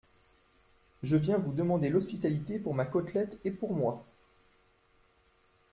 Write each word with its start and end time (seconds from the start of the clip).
Je 1.03 1.15
viens 1.15 1.37
vous 1.37 1.53
demander 1.53 1.87
l’hospitalité 1.91 2.57
pour 2.57 2.73
ma 2.73 2.85
côtelette 2.85 3.39
et 3.43 3.51
pour 3.51 3.75
moi… 3.75 4.03